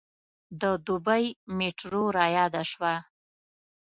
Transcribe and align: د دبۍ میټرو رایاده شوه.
د 0.61 0.63
دبۍ 0.85 1.25
میټرو 1.57 2.03
رایاده 2.17 2.63
شوه. 2.71 2.93